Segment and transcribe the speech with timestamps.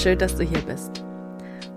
[0.00, 1.04] schön, dass du hier bist.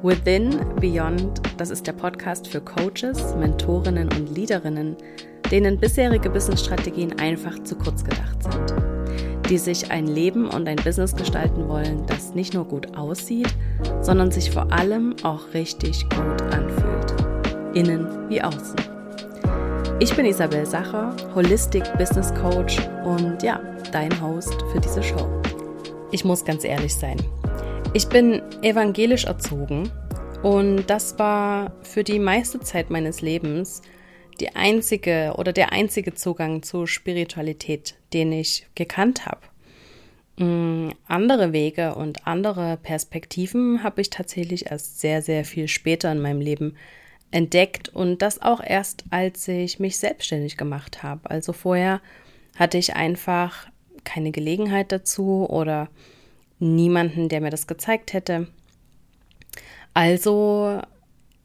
[0.02, 4.96] Within Beyond, das ist der Podcast für Coaches, Mentorinnen und Leaderinnen,
[5.52, 8.74] denen bisherige Businessstrategien einfach zu kurz gedacht sind.
[9.50, 13.54] Die sich ein Leben und ein Business gestalten wollen, das nicht nur gut aussieht,
[14.00, 17.76] sondern sich vor allem auch richtig gut anfühlt.
[17.76, 18.76] Innen wie außen.
[20.00, 23.60] Ich bin Isabel Sacher, Holistic Business Coach und ja,
[23.92, 25.28] dein Host für diese Show.
[26.12, 27.18] Ich muss ganz ehrlich sein.
[27.96, 29.92] Ich bin evangelisch erzogen
[30.42, 33.84] und das war für die meiste Zeit meines Lebens
[34.40, 39.42] die einzige oder der einzige Zugang zur Spiritualität, den ich gekannt habe.
[40.38, 46.20] Mm, andere Wege und andere Perspektiven habe ich tatsächlich erst sehr, sehr viel später in
[46.20, 46.76] meinem Leben
[47.30, 51.30] entdeckt und das auch erst, als ich mich selbstständig gemacht habe.
[51.30, 52.02] Also vorher
[52.56, 53.68] hatte ich einfach
[54.04, 55.90] keine Gelegenheit dazu oder
[56.64, 58.48] niemanden, der mir das gezeigt hätte.
[59.94, 60.82] Also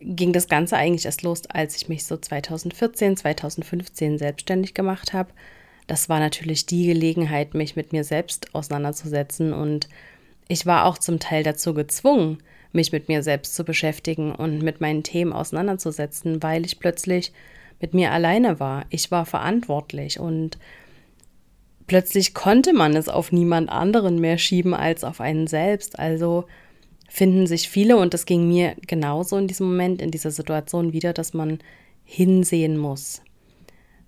[0.01, 5.31] ging das Ganze eigentlich erst los, als ich mich so 2014, 2015 selbstständig gemacht habe.
[5.87, 9.89] Das war natürlich die Gelegenheit, mich mit mir selbst auseinanderzusetzen und
[10.47, 14.81] ich war auch zum Teil dazu gezwungen, mich mit mir selbst zu beschäftigen und mit
[14.81, 17.33] meinen Themen auseinanderzusetzen, weil ich plötzlich
[17.81, 18.87] mit mir alleine war.
[18.91, 20.59] Ich war verantwortlich und
[21.89, 25.99] plötzlich konnte man es auf niemand anderen mehr schieben als auf einen selbst.
[25.99, 26.45] Also
[27.09, 31.13] finden sich viele, und das ging mir genauso in diesem Moment, in dieser Situation wieder,
[31.13, 31.59] dass man
[32.05, 33.23] hinsehen muss.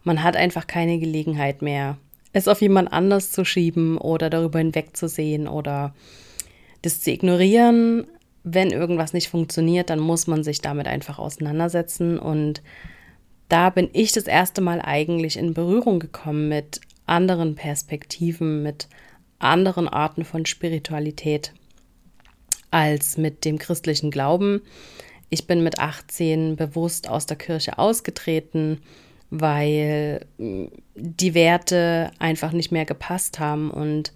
[0.05, 1.99] Man hat einfach keine Gelegenheit mehr,
[2.33, 5.95] es auf jemand anders zu schieben oder darüber hinwegzusehen oder
[6.83, 8.07] das zu ignorieren,
[8.45, 12.19] wenn irgendwas nicht funktioniert, dann muss man sich damit einfach auseinandersetzen.
[12.19, 12.63] Und
[13.49, 16.81] da bin ich das erste Mal eigentlich in Berührung gekommen mit
[17.11, 18.89] anderen Perspektiven, mit
[19.39, 21.53] anderen Arten von Spiritualität
[22.71, 24.63] als mit dem christlichen Glauben.
[25.29, 28.81] Ich bin mit 18 bewusst aus der Kirche ausgetreten,
[29.31, 34.13] weil die Werte einfach nicht mehr gepasst haben und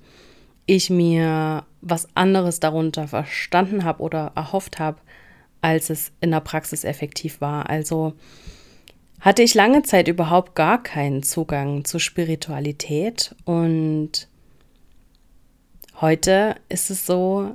[0.67, 4.99] ich mir was anderes darunter verstanden habe oder erhofft habe,
[5.61, 7.69] als es in der Praxis effektiv war.
[7.69, 8.15] Also
[9.25, 14.29] hatte ich lange Zeit überhaupt gar keinen Zugang zu Spiritualität und
[15.99, 17.55] heute ist es so,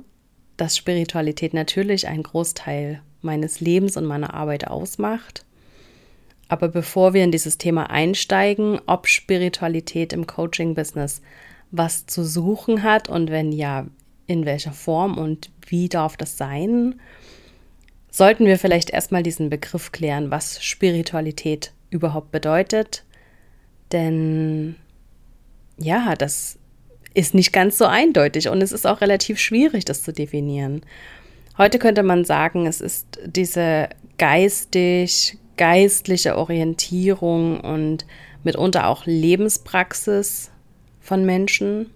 [0.56, 5.44] dass Spiritualität natürlich einen Großteil meines Lebens und meiner Arbeit ausmacht.
[6.48, 11.22] Aber bevor wir in dieses Thema einsteigen, ob Spiritualität im Coaching-Business
[11.70, 13.86] was zu suchen hat und wenn ja,
[14.26, 17.00] in welcher Form und wie darf das sein,
[18.10, 23.04] sollten wir vielleicht erstmal diesen Begriff klären, was Spiritualität überhaupt bedeutet.
[23.92, 24.76] Denn
[25.78, 26.58] ja, das
[27.14, 30.82] ist nicht ganz so eindeutig und es ist auch relativ schwierig, das zu definieren.
[31.58, 33.88] Heute könnte man sagen, es ist diese
[34.18, 38.06] geistig, geistliche Orientierung und
[38.44, 40.50] mitunter auch Lebenspraxis
[41.00, 41.90] von Menschen.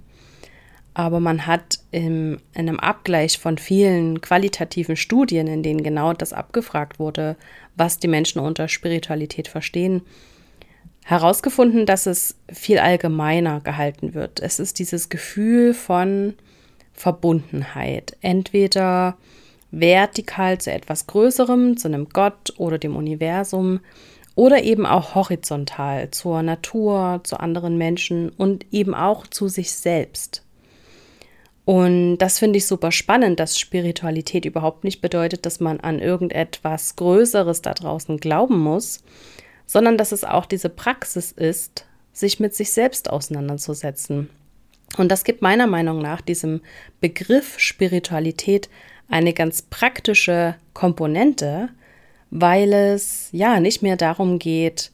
[0.95, 7.01] Aber man hat in einem Abgleich von vielen qualitativen Studien, in denen genau das abgefragt
[7.01, 7.37] wurde,
[7.77, 10.03] was die Menschen unter Spiritualität verstehen,
[11.05, 14.41] herausgefunden, dass es viel allgemeiner gehalten wird.
[14.41, 16.35] Es ist dieses Gefühl von
[16.93, 19.17] Verbundenheit, entweder
[19.73, 23.81] vertikal zu etwas Größerem, zu einem Gott oder dem Universum,
[24.37, 30.44] oder eben auch horizontal zur Natur, zu anderen Menschen und eben auch zu sich selbst.
[31.65, 36.97] Und das finde ich super spannend, dass Spiritualität überhaupt nicht bedeutet, dass man an irgendetwas
[36.97, 39.03] Größeres da draußen glauben muss,
[39.67, 44.29] sondern dass es auch diese Praxis ist, sich mit sich selbst auseinanderzusetzen.
[44.99, 46.61] Und das gibt meiner Meinung nach diesem
[47.01, 48.69] Begriff Spiritualität
[49.09, 51.71] eine ganz praktische Komponente,
[52.31, 54.93] weil es ja nicht mehr darum geht,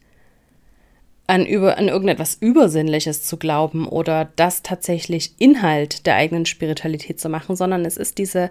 [1.31, 7.29] an, über, an irgendetwas Übersinnliches zu glauben oder das tatsächlich Inhalt der eigenen Spiritualität zu
[7.29, 8.51] machen, sondern es ist diese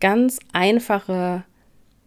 [0.00, 1.44] ganz einfache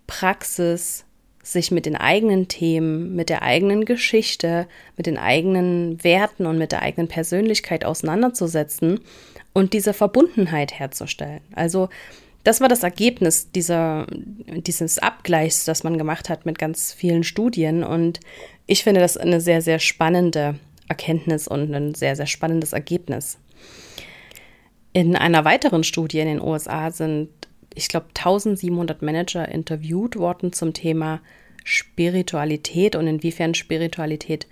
[0.08, 1.06] Praxis,
[1.42, 4.68] sich mit den eigenen Themen, mit der eigenen Geschichte,
[4.98, 9.00] mit den eigenen Werten und mit der eigenen Persönlichkeit auseinanderzusetzen
[9.54, 11.42] und diese Verbundenheit herzustellen.
[11.56, 11.88] Also
[12.44, 17.84] das war das Ergebnis dieser, dieses Abgleichs, das man gemacht hat mit ganz vielen Studien.
[17.84, 18.20] Und
[18.66, 20.56] ich finde das eine sehr, sehr spannende
[20.88, 23.38] Erkenntnis und ein sehr, sehr spannendes Ergebnis.
[24.94, 27.30] In einer weiteren Studie in den USA sind,
[27.76, 31.22] ich glaube, 1700 Manager interviewt worden zum Thema
[31.64, 34.48] Spiritualität und inwiefern Spiritualität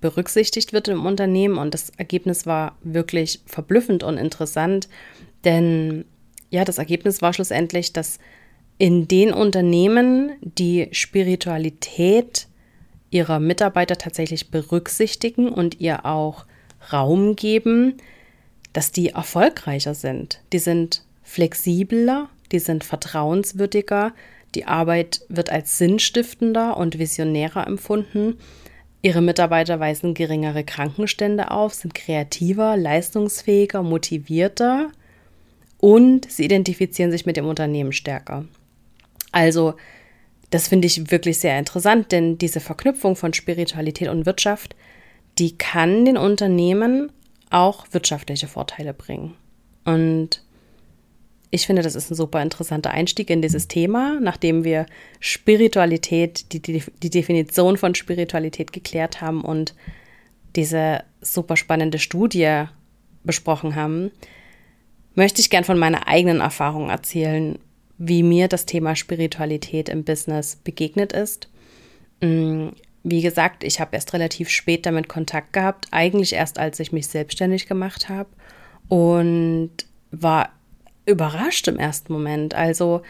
[0.00, 1.56] berücksichtigt wird im Unternehmen.
[1.56, 4.88] Und das Ergebnis war wirklich verblüffend und interessant,
[5.44, 6.04] denn
[6.50, 8.18] ja, das Ergebnis war schlussendlich, dass
[8.78, 12.46] in den Unternehmen die Spiritualität
[13.10, 16.46] ihrer Mitarbeiter tatsächlich berücksichtigen und ihr auch
[16.92, 17.94] Raum geben,
[18.72, 20.40] dass die erfolgreicher sind.
[20.52, 24.14] Die sind flexibler, die sind vertrauenswürdiger,
[24.54, 28.38] die Arbeit wird als sinnstiftender und visionärer empfunden.
[29.02, 34.90] Ihre Mitarbeiter weisen geringere Krankenstände auf, sind kreativer, leistungsfähiger, motivierter
[35.78, 38.44] und sie identifizieren sich mit dem Unternehmen stärker.
[39.32, 39.74] Also,
[40.50, 44.74] das finde ich wirklich sehr interessant, denn diese Verknüpfung von Spiritualität und Wirtschaft,
[45.38, 47.12] die kann den Unternehmen
[47.50, 49.34] auch wirtschaftliche Vorteile bringen.
[49.84, 50.42] Und
[51.50, 54.86] ich finde, das ist ein super interessanter Einstieg in dieses Thema, nachdem wir
[55.20, 59.74] Spiritualität, die, die, Definition von Spiritualität geklärt haben und
[60.56, 62.64] diese super spannende Studie
[63.24, 64.10] besprochen haben,
[65.18, 67.58] möchte ich gern von meiner eigenen Erfahrung erzählen,
[67.98, 71.48] wie mir das Thema Spiritualität im Business begegnet ist.
[72.20, 72.68] Mm,
[73.02, 77.08] wie gesagt, ich habe erst relativ spät damit Kontakt gehabt, eigentlich erst als ich mich
[77.08, 78.28] selbstständig gemacht habe
[78.86, 79.70] und
[80.12, 80.50] war
[81.04, 82.54] überrascht im ersten Moment.
[82.54, 83.02] Also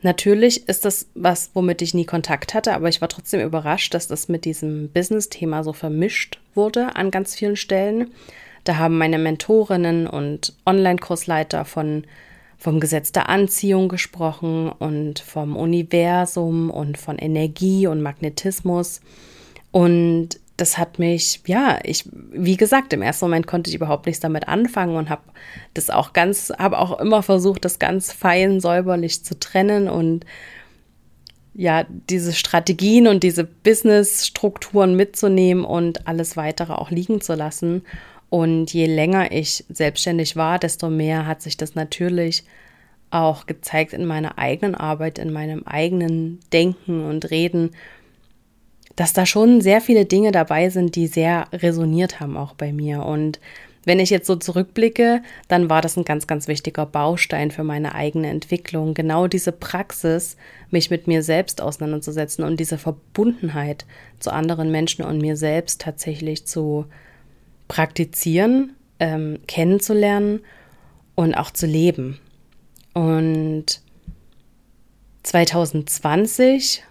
[0.00, 4.08] natürlich ist das was, womit ich nie Kontakt hatte, aber ich war trotzdem überrascht, dass
[4.08, 8.14] das mit diesem Business-Thema so vermischt wurde an ganz vielen Stellen.
[8.64, 12.04] Da haben meine Mentorinnen und Online-Kursleiter von
[12.56, 19.02] vom Gesetz der Anziehung gesprochen und vom Universum und von Energie und Magnetismus.
[19.70, 24.20] Und das hat mich, ja, ich, wie gesagt, im ersten Moment konnte ich überhaupt nichts
[24.20, 25.22] damit anfangen und habe
[25.74, 30.24] das auch ganz, habe auch immer versucht, das ganz fein säuberlich zu trennen und
[31.54, 37.82] ja, diese Strategien und diese Business-Strukturen mitzunehmen und alles weitere auch liegen zu lassen.
[38.34, 42.42] Und je länger ich selbstständig war, desto mehr hat sich das natürlich
[43.10, 47.70] auch gezeigt in meiner eigenen Arbeit, in meinem eigenen Denken und Reden
[48.96, 53.04] dass da schon sehr viele Dinge dabei sind, die sehr resoniert haben auch bei mir.
[53.04, 53.40] Und
[53.84, 57.94] wenn ich jetzt so zurückblicke, dann war das ein ganz, ganz wichtiger Baustein für meine
[57.94, 58.94] eigene Entwicklung.
[58.94, 60.36] Genau diese Praxis,
[60.70, 63.84] mich mit mir selbst auseinanderzusetzen und diese Verbundenheit
[64.20, 66.86] zu anderen Menschen und mir selbst tatsächlich zu
[67.68, 70.40] praktizieren, ähm, kennenzulernen
[71.14, 72.18] und auch zu leben.
[72.92, 73.80] Und
[75.22, 76.84] 2020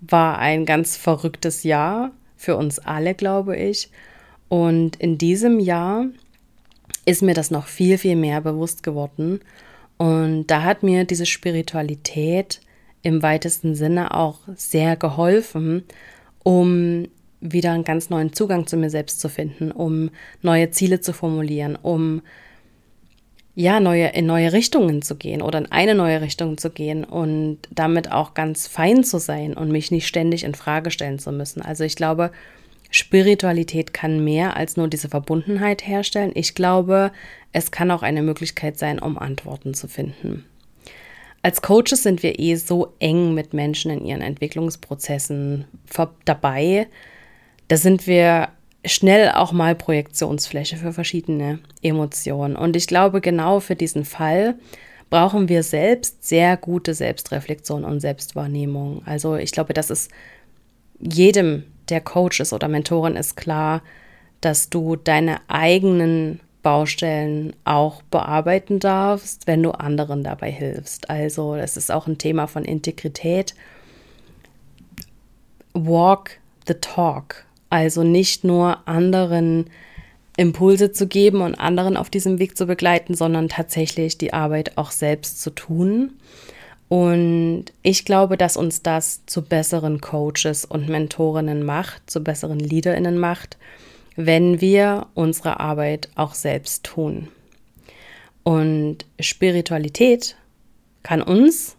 [0.00, 3.90] war ein ganz verrücktes Jahr für uns alle, glaube ich.
[4.48, 6.06] Und in diesem Jahr
[7.04, 9.40] ist mir das noch viel, viel mehr bewusst geworden.
[9.96, 12.60] Und da hat mir diese Spiritualität
[13.02, 15.84] im weitesten Sinne auch sehr geholfen,
[16.42, 17.08] um
[17.40, 20.10] wieder einen ganz neuen Zugang zu mir selbst zu finden, um
[20.42, 22.22] neue Ziele zu formulieren, um
[23.54, 27.58] ja, neue, in neue Richtungen zu gehen oder in eine neue Richtung zu gehen und
[27.70, 31.62] damit auch ganz fein zu sein und mich nicht ständig in Frage stellen zu müssen.
[31.62, 32.32] Also ich glaube,
[32.90, 36.32] Spiritualität kann mehr als nur diese Verbundenheit herstellen.
[36.34, 37.12] Ich glaube,
[37.52, 40.44] es kann auch eine Möglichkeit sein, um Antworten zu finden.
[41.42, 45.64] Als Coaches sind wir eh so eng mit Menschen in ihren Entwicklungsprozessen
[46.24, 46.88] dabei.
[47.68, 48.48] Da sind wir
[48.84, 52.56] schnell auch mal Projektionsfläche für verschiedene Emotionen.
[52.56, 54.54] Und ich glaube, genau für diesen Fall
[55.10, 59.02] brauchen wir selbst sehr gute Selbstreflexion und Selbstwahrnehmung.
[59.06, 60.10] Also ich glaube, das ist
[61.00, 63.82] jedem, der Coach ist oder Mentorin, ist klar,
[64.40, 71.08] dass du deine eigenen Baustellen auch bearbeiten darfst, wenn du anderen dabei hilfst.
[71.10, 73.54] Also es ist auch ein Thema von Integrität.
[75.74, 77.45] Walk the talk.
[77.76, 79.68] Also nicht nur anderen
[80.38, 84.90] Impulse zu geben und anderen auf diesem Weg zu begleiten, sondern tatsächlich die Arbeit auch
[84.90, 86.14] selbst zu tun.
[86.88, 93.18] Und ich glaube, dass uns das zu besseren Coaches und Mentorinnen macht, zu besseren Leaderinnen
[93.18, 93.58] macht,
[94.16, 97.28] wenn wir unsere Arbeit auch selbst tun.
[98.42, 100.34] Und Spiritualität
[101.02, 101.76] kann uns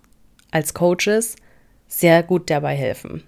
[0.52, 1.38] als Coaches
[1.88, 3.24] sehr gut dabei helfen.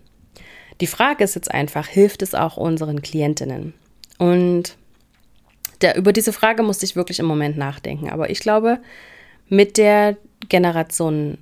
[0.81, 3.74] Die Frage ist jetzt einfach, hilft es auch unseren Klientinnen?
[4.17, 4.77] Und
[5.81, 8.09] der, über diese Frage musste ich wirklich im Moment nachdenken.
[8.09, 8.79] Aber ich glaube,
[9.48, 10.17] mit der
[10.48, 11.38] Generation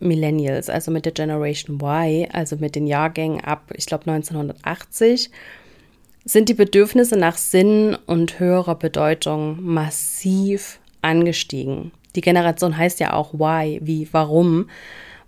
[0.00, 5.30] Millennials, also mit der Generation Y, also mit den Jahrgängen ab, ich glaube 1980,
[6.24, 11.92] sind die Bedürfnisse nach Sinn und höherer Bedeutung massiv angestiegen.
[12.16, 14.68] Die Generation heißt ja auch Why, wie warum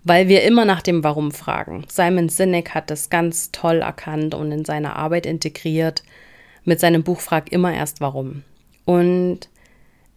[0.03, 1.85] weil wir immer nach dem Warum fragen.
[1.87, 6.03] Simon Sinek hat das ganz toll erkannt und in seine Arbeit integriert.
[6.63, 8.43] Mit seinem Buch Frag immer erst Warum.
[8.85, 9.49] Und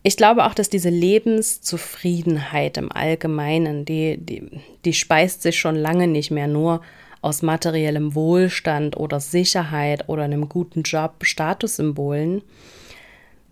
[0.06, 6.06] Ich glaube auch, dass diese Lebenszufriedenheit im Allgemeinen, die, die, die speist sich schon lange
[6.06, 6.82] nicht mehr nur
[7.22, 12.42] aus materiellem Wohlstand oder Sicherheit oder einem guten Job, Statussymbolen,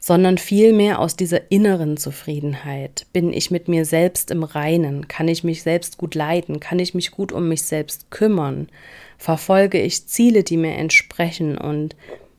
[0.05, 3.07] sondern vielmehr aus dieser inneren Zufriedenheit.
[3.13, 5.07] Bin ich mit mir selbst im Reinen?
[5.07, 6.59] Kann ich mich selbst gut leiten?
[6.59, 8.69] Kann ich mich gut um mich selbst kümmern?
[9.17, 11.95] Verfolge ich Ziele, die mir entsprechen und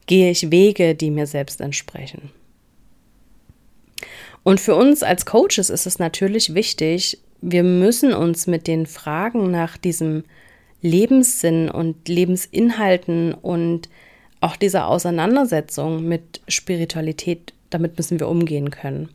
[0.08, 2.32] gehe ich Wege, die mir selbst entsprechen?
[4.44, 9.52] Und für uns als Coaches ist es natürlich wichtig, wir müssen uns mit den Fragen
[9.52, 10.26] nach diesem
[10.82, 13.88] Lebenssinn und Lebensinhalten und
[14.44, 19.10] auch dieser Auseinandersetzung mit Spiritualität, damit müssen wir umgehen können.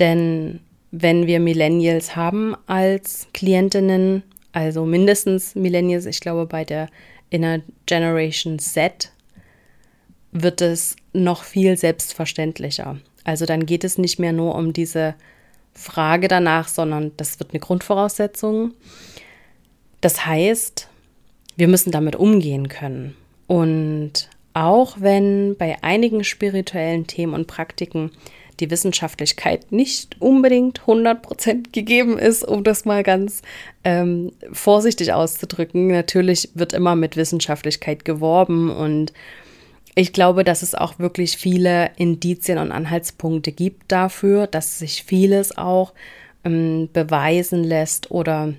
[0.00, 0.58] Denn
[0.90, 6.88] wenn wir Millennials haben als Klientinnen, also mindestens Millennials, ich glaube bei der
[7.30, 9.12] Inner Generation Z,
[10.32, 12.98] wird es noch viel selbstverständlicher.
[13.22, 15.14] Also dann geht es nicht mehr nur um diese
[15.72, 18.74] Frage danach, sondern das wird eine Grundvoraussetzung.
[20.00, 20.88] Das heißt,
[21.56, 23.14] wir müssen damit umgehen können.
[23.52, 28.10] Und auch wenn bei einigen spirituellen Themen und Praktiken
[28.60, 33.42] die Wissenschaftlichkeit nicht unbedingt 100% gegeben ist, um das mal ganz
[33.84, 35.88] ähm, vorsichtig auszudrücken.
[35.88, 39.12] Natürlich wird immer mit Wissenschaftlichkeit geworben und
[39.94, 45.58] ich glaube, dass es auch wirklich viele Indizien und Anhaltspunkte gibt dafür, dass sich vieles
[45.58, 45.92] auch
[46.42, 48.54] ähm, beweisen lässt oder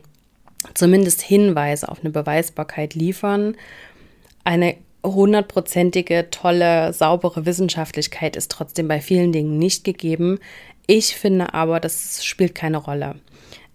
[0.75, 3.55] zumindest Hinweise auf eine Beweisbarkeit liefern.
[4.43, 10.39] Eine hundertprozentige, tolle, saubere Wissenschaftlichkeit ist trotzdem bei vielen Dingen nicht gegeben.
[10.87, 13.15] Ich finde aber, das spielt keine Rolle.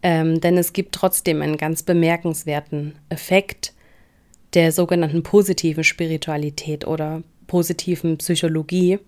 [0.03, 3.73] Ähm, denn es gibt trotzdem einen ganz bemerkenswerten Effekt
[4.55, 8.99] der sogenannten positiven Spiritualität oder positiven Psychologie,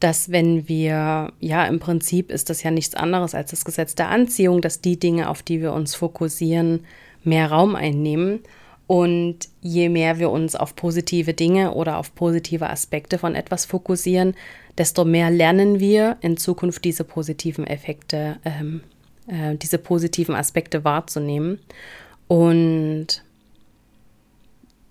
[0.00, 4.08] dass wenn wir, ja, im Prinzip ist das ja nichts anderes als das Gesetz der
[4.08, 6.84] Anziehung, dass die Dinge, auf die wir uns fokussieren,
[7.24, 8.40] mehr Raum einnehmen.
[8.86, 14.34] Und je mehr wir uns auf positive Dinge oder auf positive Aspekte von etwas fokussieren,
[14.78, 18.82] desto mehr lernen wir in Zukunft diese positiven Effekte, ähm,
[19.26, 21.58] äh, diese positiven Aspekte wahrzunehmen.
[22.28, 23.22] Und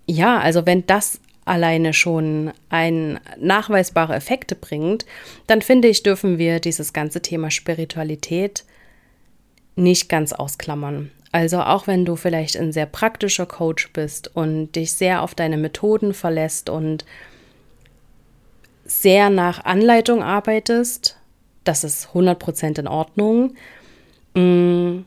[0.06, 5.06] ja, also wenn das alleine schon ein nachweisbare Effekte bringt,
[5.46, 8.64] dann finde ich, dürfen wir dieses ganze Thema Spiritualität
[9.76, 11.10] nicht ganz ausklammern.
[11.36, 15.58] Also auch wenn du vielleicht ein sehr praktischer Coach bist und dich sehr auf deine
[15.58, 17.04] Methoden verlässt und
[18.86, 21.18] sehr nach Anleitung arbeitest,
[21.62, 23.54] das ist 100% in Ordnung.
[24.32, 25.00] Mm,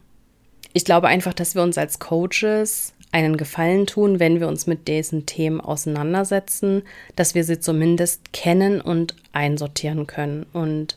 [0.72, 4.88] ich glaube einfach, dass wir uns als Coaches einen Gefallen tun, wenn wir uns mit
[4.88, 6.84] diesen Themen auseinandersetzen,
[7.16, 10.46] dass wir sie zumindest kennen und einsortieren können.
[10.54, 10.96] Und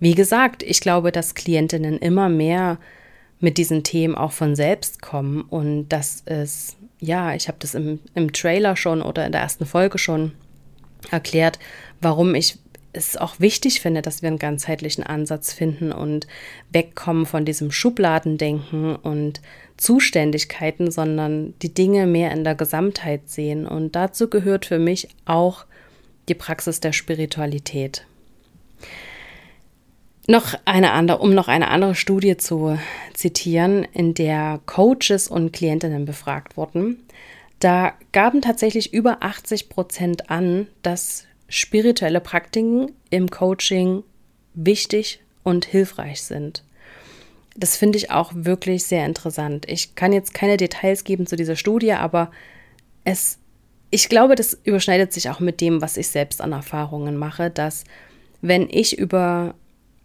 [0.00, 2.78] wie gesagt, ich glaube, dass Klientinnen immer mehr
[3.42, 7.98] mit diesen Themen auch von selbst kommen und dass es, ja, ich habe das im,
[8.14, 10.32] im Trailer schon oder in der ersten Folge schon
[11.10, 11.58] erklärt,
[12.00, 12.58] warum ich
[12.92, 16.26] es auch wichtig finde, dass wir einen ganzheitlichen Ansatz finden und
[16.70, 19.40] wegkommen von diesem Schubladendenken und
[19.76, 23.66] Zuständigkeiten, sondern die Dinge mehr in der Gesamtheit sehen.
[23.66, 25.64] Und dazu gehört für mich auch
[26.28, 28.06] die Praxis der Spiritualität.
[30.28, 32.78] Noch eine andere, um noch eine andere Studie zu
[33.12, 36.98] zitieren, in der Coaches und Klientinnen befragt wurden,
[37.58, 44.04] da gaben tatsächlich über 80 Prozent an, dass spirituelle Praktiken im Coaching
[44.54, 46.64] wichtig und hilfreich sind.
[47.56, 49.66] Das finde ich auch wirklich sehr interessant.
[49.68, 52.30] Ich kann jetzt keine Details geben zu dieser Studie, aber
[53.04, 53.38] es,
[53.90, 57.84] ich glaube, das überschneidet sich auch mit dem, was ich selbst an Erfahrungen mache, dass
[58.40, 59.54] wenn ich über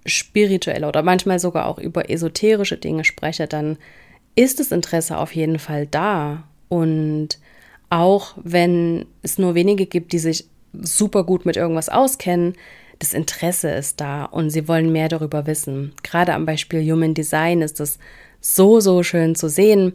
[0.07, 3.77] spirituelle oder manchmal sogar auch über esoterische Dinge spreche, dann
[4.35, 6.43] ist das Interesse auf jeden Fall da.
[6.69, 7.39] Und
[7.89, 12.55] auch wenn es nur wenige gibt, die sich super gut mit irgendwas auskennen,
[12.99, 15.93] das Interesse ist da und sie wollen mehr darüber wissen.
[16.03, 17.99] Gerade am Beispiel Human Design ist es
[18.41, 19.93] so, so schön zu sehen.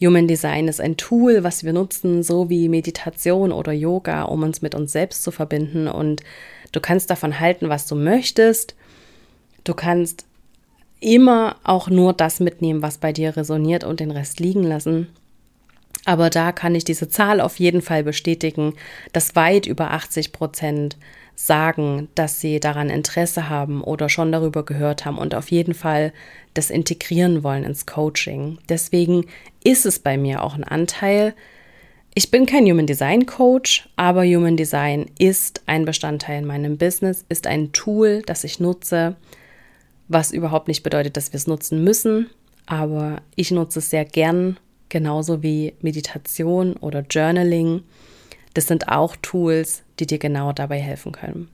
[0.00, 4.62] Human Design ist ein Tool, was wir nutzen, so wie Meditation oder Yoga, um uns
[4.62, 5.88] mit uns selbst zu verbinden.
[5.88, 6.22] Und
[6.72, 8.74] du kannst davon halten, was du möchtest.
[9.64, 10.26] Du kannst
[11.00, 15.08] immer auch nur das mitnehmen, was bei dir resoniert und den Rest liegen lassen.
[16.06, 18.74] Aber da kann ich diese Zahl auf jeden Fall bestätigen,
[19.12, 20.96] dass weit über 80 Prozent
[21.34, 26.12] sagen, dass sie daran Interesse haben oder schon darüber gehört haben und auf jeden Fall
[26.52, 28.58] das integrieren wollen ins Coaching.
[28.68, 29.26] Deswegen
[29.64, 31.34] ist es bei mir auch ein Anteil.
[32.14, 37.24] Ich bin kein Human Design Coach, aber Human Design ist ein Bestandteil in meinem Business,
[37.28, 39.16] ist ein Tool, das ich nutze,
[40.08, 42.30] was überhaupt nicht bedeutet, dass wir es nutzen müssen,
[42.66, 44.58] aber ich nutze es sehr gern,
[44.88, 47.82] genauso wie Meditation oder Journaling.
[48.54, 51.48] Das sind auch Tools, die dir genau dabei helfen können.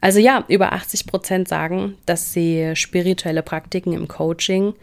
[0.00, 4.74] Also ja, über 80 Prozent sagen, dass sie spirituelle Praktiken im Coaching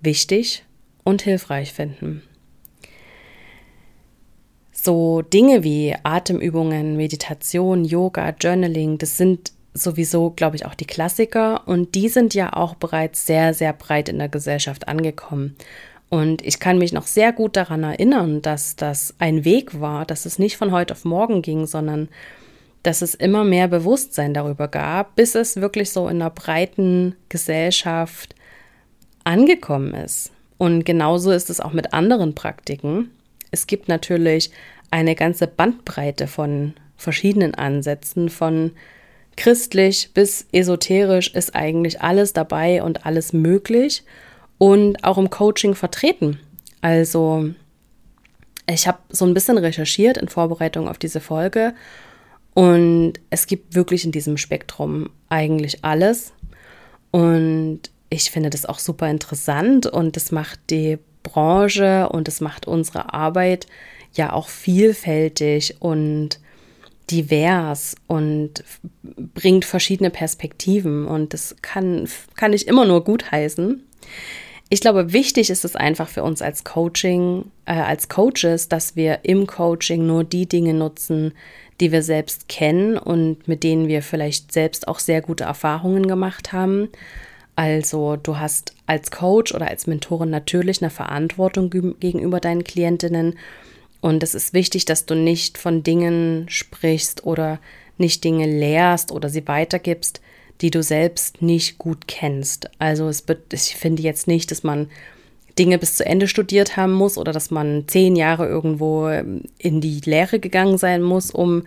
[0.00, 0.64] wichtig
[1.04, 2.22] und hilfreich finden.
[4.72, 11.66] So Dinge wie Atemübungen, Meditation, Yoga, Journaling, das sind sowieso, glaube ich, auch die Klassiker
[11.66, 15.56] und die sind ja auch bereits sehr, sehr breit in der Gesellschaft angekommen.
[16.08, 20.26] Und ich kann mich noch sehr gut daran erinnern, dass das ein Weg war, dass
[20.26, 22.08] es nicht von heute auf morgen ging, sondern
[22.84, 28.36] dass es immer mehr Bewusstsein darüber gab, bis es wirklich so in einer breiten Gesellschaft
[29.24, 30.30] angekommen ist.
[30.56, 33.10] Und genauso ist es auch mit anderen Praktiken.
[33.50, 34.50] Es gibt natürlich
[34.90, 38.70] eine ganze Bandbreite von verschiedenen Ansätzen, von
[39.36, 44.04] christlich bis esoterisch ist eigentlich alles dabei und alles möglich
[44.58, 46.38] und auch im Coaching vertreten.
[46.80, 47.50] Also
[48.66, 51.74] ich habe so ein bisschen recherchiert in Vorbereitung auf diese Folge
[52.54, 56.32] und es gibt wirklich in diesem Spektrum eigentlich alles.
[57.10, 62.66] Und ich finde das auch super interessant und das macht die Branche und es macht
[62.66, 63.66] unsere Arbeit
[64.12, 66.38] ja auch vielfältig und
[67.10, 68.64] divers und
[69.02, 73.82] bringt verschiedene Perspektiven und das kann, kann ich immer nur gut heißen.
[74.70, 79.20] Ich glaube, wichtig ist es einfach für uns als Coaching, äh, als Coaches, dass wir
[79.22, 81.32] im Coaching nur die Dinge nutzen,
[81.80, 86.52] die wir selbst kennen und mit denen wir vielleicht selbst auch sehr gute Erfahrungen gemacht
[86.52, 86.88] haben.
[87.56, 93.36] Also du hast als Coach oder als Mentorin natürlich eine Verantwortung gegenüber deinen Klientinnen
[94.04, 97.58] und es ist wichtig, dass du nicht von Dingen sprichst oder
[97.96, 100.20] nicht Dinge lehrst oder sie weitergibst,
[100.60, 102.68] die du selbst nicht gut kennst.
[102.78, 104.90] Also es wird, ich finde jetzt nicht, dass man
[105.58, 110.02] Dinge bis zu Ende studiert haben muss oder dass man zehn Jahre irgendwo in die
[110.04, 111.62] Lehre gegangen sein muss, um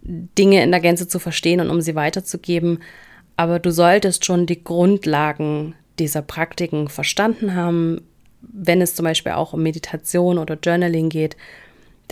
[0.00, 2.78] Dinge in der Gänze zu verstehen und um sie weiterzugeben.
[3.36, 8.00] Aber du solltest schon die Grundlagen dieser Praktiken verstanden haben,
[8.40, 11.36] wenn es zum Beispiel auch um Meditation oder Journaling geht,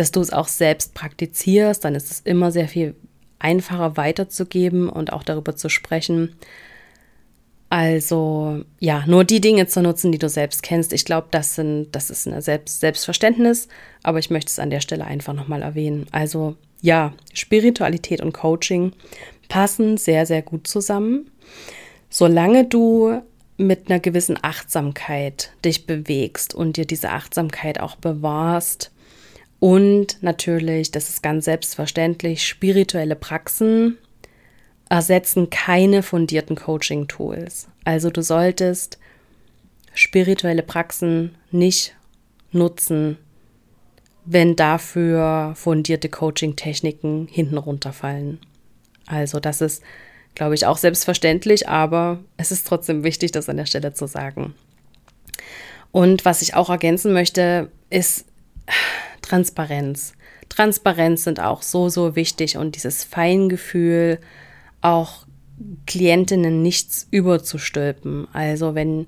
[0.00, 2.94] dass du es auch selbst praktizierst, dann ist es immer sehr viel
[3.38, 6.36] einfacher weiterzugeben und auch darüber zu sprechen.
[7.68, 10.94] Also ja, nur die Dinge zu nutzen, die du selbst kennst.
[10.94, 11.60] Ich glaube, das
[11.92, 13.68] das ist ein Selbst Selbstverständnis,
[14.02, 16.06] aber ich möchte es an der Stelle einfach nochmal erwähnen.
[16.12, 18.92] Also ja, Spiritualität und Coaching
[19.48, 21.30] passen sehr, sehr gut zusammen.
[22.08, 23.20] Solange du
[23.58, 28.90] mit einer gewissen Achtsamkeit dich bewegst und dir diese Achtsamkeit auch bewahrst,
[29.60, 33.98] und natürlich, das ist ganz selbstverständlich, spirituelle Praxen
[34.88, 37.68] ersetzen keine fundierten Coaching-Tools.
[37.84, 38.98] Also du solltest
[39.94, 41.94] spirituelle Praxen nicht
[42.52, 43.18] nutzen,
[44.24, 48.40] wenn dafür fundierte Coaching-Techniken hinten runterfallen.
[49.06, 49.82] Also das ist,
[50.34, 54.54] glaube ich, auch selbstverständlich, aber es ist trotzdem wichtig, das an der Stelle zu sagen.
[55.92, 58.24] Und was ich auch ergänzen möchte, ist,
[59.30, 60.14] Transparenz.
[60.48, 64.18] Transparenz sind auch so, so wichtig und dieses Feingefühl,
[64.80, 65.24] auch
[65.86, 68.26] Klientinnen nichts überzustülpen.
[68.32, 69.06] Also wenn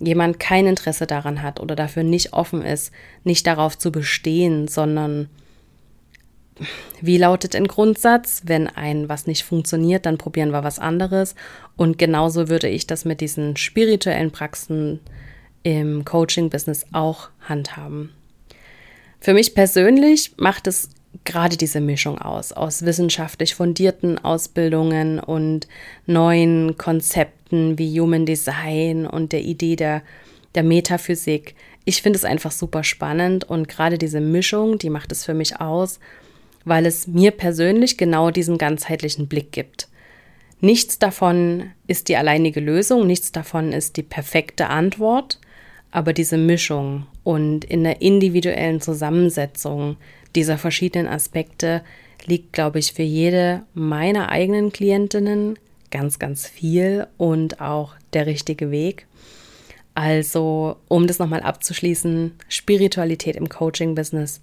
[0.00, 5.28] jemand kein Interesse daran hat oder dafür nicht offen ist, nicht darauf zu bestehen, sondern
[7.00, 8.42] wie lautet ein Grundsatz?
[8.44, 11.36] Wenn ein was nicht funktioniert, dann probieren wir was anderes.
[11.76, 14.98] Und genauso würde ich das mit diesen spirituellen Praxen
[15.62, 18.10] im Coaching-Business auch handhaben.
[19.22, 20.88] Für mich persönlich macht es
[21.22, 25.68] gerade diese Mischung aus, aus wissenschaftlich fundierten Ausbildungen und
[26.06, 30.02] neuen Konzepten wie Human Design und der Idee der,
[30.56, 31.54] der Metaphysik.
[31.84, 35.60] Ich finde es einfach super spannend und gerade diese Mischung, die macht es für mich
[35.60, 36.00] aus,
[36.64, 39.86] weil es mir persönlich genau diesen ganzheitlichen Blick gibt.
[40.60, 45.38] Nichts davon ist die alleinige Lösung, nichts davon ist die perfekte Antwort,
[45.92, 49.98] aber diese Mischung und in der individuellen Zusammensetzung
[50.34, 51.82] dieser verschiedenen Aspekte
[52.24, 55.58] liegt, glaube ich, für jede meiner eigenen Klientinnen
[55.90, 59.06] ganz, ganz viel und auch der richtige Weg.
[59.94, 64.40] Also, um das nochmal abzuschließen, Spiritualität im Coaching-Business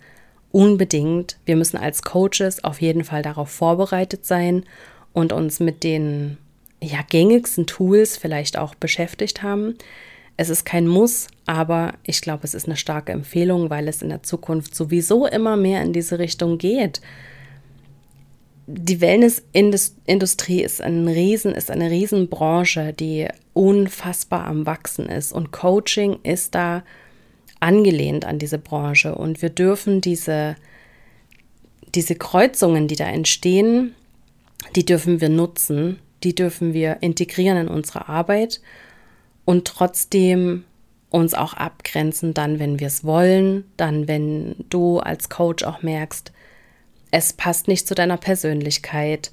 [0.52, 1.38] unbedingt.
[1.46, 4.64] Wir müssen als Coaches auf jeden Fall darauf vorbereitet sein
[5.14, 6.38] und uns mit den
[6.82, 9.76] ja, gängigsten Tools vielleicht auch beschäftigt haben.
[10.40, 14.08] Es ist kein Muss, aber ich glaube, es ist eine starke Empfehlung, weil es in
[14.08, 17.02] der Zukunft sowieso immer mehr in diese Richtung geht.
[18.66, 25.34] die Wellnessindustrie ist ein Riesen, ist eine Riesenbranche, die unfassbar am Wachsen ist.
[25.34, 26.86] Und Coaching ist da
[27.60, 29.16] angelehnt an diese Branche.
[29.16, 30.56] Und wir dürfen diese,
[31.96, 33.94] diese Kreuzungen, die da entstehen,
[34.78, 38.62] die dürfen wir nutzen, die dürfen wir integrieren in unsere Arbeit
[39.50, 40.64] und trotzdem
[41.10, 46.32] uns auch abgrenzen, dann, wenn wir es wollen, dann, wenn du als Coach auch merkst,
[47.10, 49.32] es passt nicht zu deiner Persönlichkeit,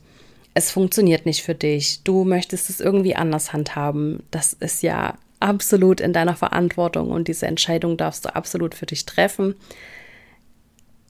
[0.55, 4.23] es funktioniert nicht für dich, du möchtest es irgendwie anders handhaben.
[4.31, 9.05] Das ist ja absolut in deiner Verantwortung und diese Entscheidung darfst du absolut für dich
[9.05, 9.55] treffen.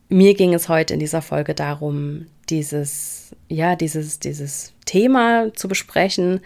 [0.08, 6.40] Mir ging es heute in dieser Folge darum, dieses, ja, dieses, dieses Thema zu besprechen,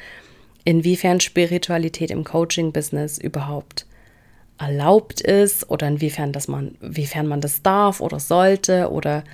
[0.65, 3.87] inwiefern Spiritualität im Coaching-Business überhaupt
[4.59, 9.25] erlaubt ist oder inwiefern das man, inwiefern man das darf oder sollte oder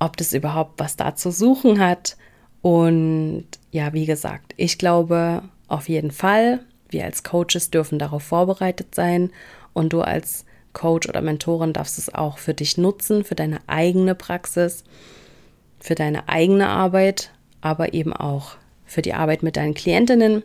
[0.00, 2.16] ob das überhaupt was da zu suchen hat.
[2.60, 8.94] Und ja, wie gesagt, ich glaube auf jeden Fall, wir als Coaches dürfen darauf vorbereitet
[8.94, 9.30] sein
[9.72, 14.14] und du als Coach oder Mentorin darfst es auch für dich nutzen, für deine eigene
[14.14, 14.84] Praxis,
[15.78, 18.56] für deine eigene Arbeit, aber eben auch
[18.92, 20.42] für die Arbeit mit deinen Klientinnen,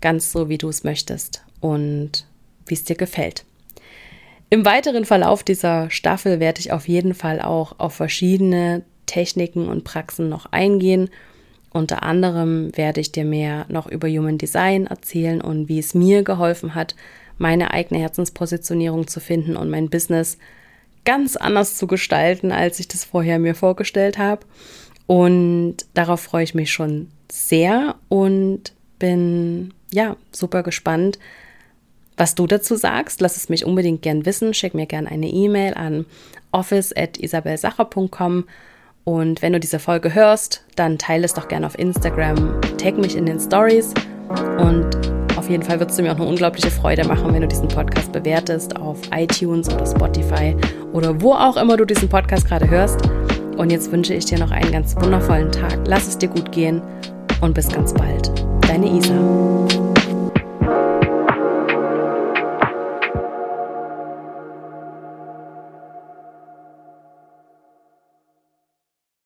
[0.00, 2.26] ganz so wie du es möchtest und
[2.66, 3.44] wie es dir gefällt.
[4.48, 9.84] Im weiteren Verlauf dieser Staffel werde ich auf jeden Fall auch auf verschiedene Techniken und
[9.84, 11.10] Praxen noch eingehen.
[11.72, 16.24] Unter anderem werde ich dir mehr noch über Human Design erzählen und wie es mir
[16.24, 16.96] geholfen hat,
[17.38, 20.36] meine eigene Herzenspositionierung zu finden und mein Business
[21.04, 24.44] ganz anders zu gestalten, als ich das vorher mir vorgestellt habe.
[25.06, 31.18] Und darauf freue ich mich schon sehr und bin ja super gespannt,
[32.16, 33.20] was du dazu sagst.
[33.20, 34.54] Lass es mich unbedingt gern wissen.
[34.54, 36.06] Schick mir gern eine E-Mail an
[36.52, 38.44] office.isabelsacher.com
[39.04, 43.16] und wenn du diese Folge hörst, dann teile es doch gerne auf Instagram, tag mich
[43.16, 43.94] in den Stories
[44.58, 44.86] und
[45.36, 48.12] auf jeden Fall würdest du mir auch eine unglaubliche Freude machen, wenn du diesen Podcast
[48.12, 50.54] bewertest auf iTunes oder Spotify
[50.92, 53.00] oder wo auch immer du diesen Podcast gerade hörst.
[53.56, 55.80] Und jetzt wünsche ich dir noch einen ganz wundervollen Tag.
[55.86, 56.82] Lass es dir gut gehen
[57.40, 58.30] und bis ganz bald.
[58.62, 59.89] Deine Isa.